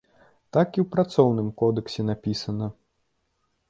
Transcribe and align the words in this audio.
Так 0.57 0.69
і 0.77 0.79
ў 0.83 0.85
працоўным 0.95 1.53
кодэксе 1.61 2.09
напісана. 2.11 2.75